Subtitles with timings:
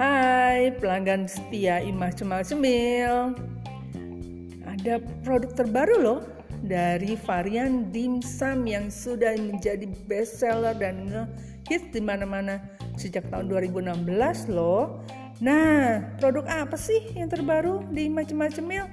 [0.00, 3.36] Hai pelanggan setia Imah Cemal Cemil
[4.64, 6.20] Ada produk terbaru loh
[6.64, 12.64] dari varian dimsum yang sudah menjadi bestseller dan ngehit di mana-mana
[12.96, 15.04] sejak tahun 2016 loh.
[15.44, 18.88] Nah, produk apa sih yang terbaru di Imah Cemal Cemil?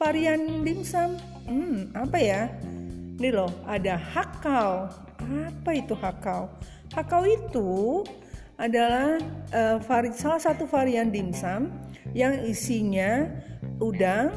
[0.00, 1.20] Varian dimsum.
[1.44, 2.48] Hmm, apa ya?
[3.20, 4.88] Ini loh, ada hakau.
[5.20, 6.48] Apa itu hakau?
[6.96, 8.00] Hakau itu
[8.60, 9.16] adalah
[9.56, 11.72] uh, vari, salah satu varian dimsum
[12.12, 13.24] yang isinya
[13.80, 14.36] udang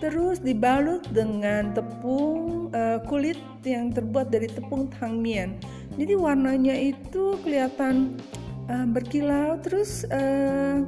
[0.00, 3.36] terus dibalut dengan tepung uh, kulit
[3.68, 5.60] yang terbuat dari tepung tangmian.
[6.00, 8.16] Jadi warnanya itu kelihatan
[8.72, 10.80] uh, berkilau terus uh,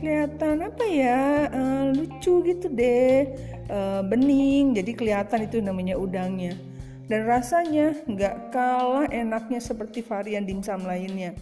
[0.00, 3.36] kelihatan apa ya uh, lucu gitu deh
[3.68, 4.72] uh, bening.
[4.72, 6.56] Jadi kelihatan itu namanya udangnya.
[7.04, 11.36] Dan rasanya nggak kalah enaknya seperti varian dimsum lainnya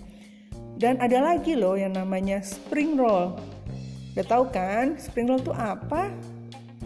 [0.80, 3.36] dan ada lagi loh yang namanya spring roll.
[4.16, 6.08] Udah tahu kan spring roll itu apa?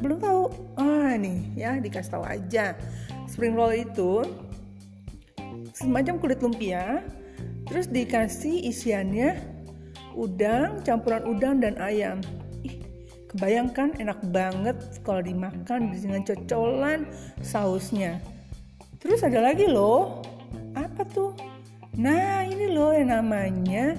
[0.02, 0.50] Belum tahu?
[0.74, 2.74] Ah nih ya dikasih tahu aja.
[3.30, 4.26] Spring roll itu
[5.70, 7.06] semacam kulit lumpia,
[7.70, 9.38] terus dikasih isiannya
[10.18, 12.18] udang, campuran udang dan ayam.
[12.66, 12.82] Ih,
[13.30, 17.06] kebayangkan enak banget kalau dimakan dengan cocolan
[17.46, 18.18] sausnya.
[18.98, 20.18] Terus ada lagi loh,
[20.74, 21.34] apa tuh?
[21.94, 23.94] Nah, ini loh yang namanya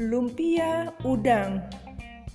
[0.00, 1.60] lumpia udang.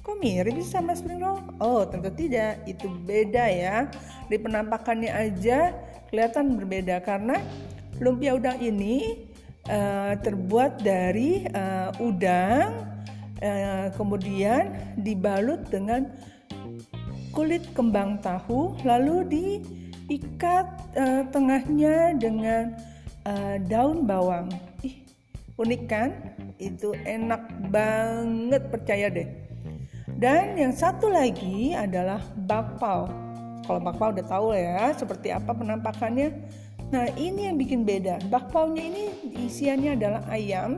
[0.05, 1.41] Kok mirip sama spring roll?
[1.57, 2.61] Oh, tentu tidak.
[2.69, 3.89] Itu beda ya.
[4.29, 5.73] Di penampakannya aja
[6.13, 7.41] kelihatan berbeda karena
[7.97, 9.25] lumpia udang ini
[9.65, 12.77] uh, terbuat dari uh, udang,
[13.41, 14.69] uh, kemudian
[15.01, 16.13] dibalut dengan
[17.33, 22.77] kulit kembang tahu, lalu diikat uh, tengahnya dengan
[23.25, 24.49] uh, daun bawang.
[24.85, 25.03] Ih,
[25.57, 26.09] unik kan?
[26.61, 29.29] Itu enak banget percaya deh.
[30.21, 33.09] Dan yang satu lagi adalah bakpao.
[33.65, 36.29] Kalau bakpao udah tahu ya seperti apa penampakannya.
[36.93, 38.21] Nah ini yang bikin beda.
[38.29, 39.03] Bakpao-nya ini
[39.47, 40.77] isiannya adalah ayam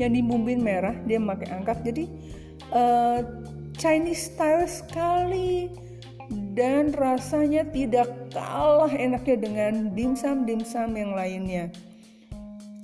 [0.00, 0.96] yang dibumbuin merah.
[1.04, 1.78] Dia pakai angkat.
[1.84, 2.04] Jadi
[2.72, 3.20] uh,
[3.76, 5.68] Chinese style sekali
[6.56, 11.72] dan rasanya tidak kalah enaknya dengan dimsum-dimsum yang lainnya.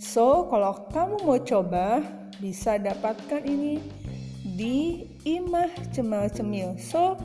[0.04, 2.04] So, kalau kamu mau coba,
[2.36, 3.80] bisa dapatkan ini
[4.44, 6.76] di Imah Cemal Cemil.
[6.76, 7.16] So,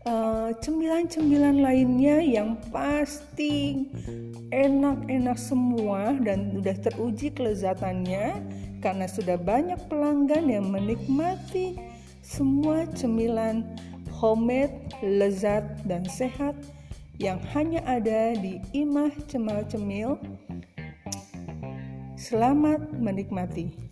[0.05, 3.85] eh, cemilan-cemilan lainnya yang pasti
[4.49, 8.41] enak-enak semua dan sudah teruji kelezatannya
[8.81, 11.77] karena sudah banyak pelanggan yang menikmati
[12.25, 13.63] semua cemilan
[14.09, 14.73] homemade,
[15.05, 16.57] lezat dan sehat
[17.21, 20.17] yang hanya ada di Imah Cemal Cemil.
[22.17, 23.90] Selamat menikmati.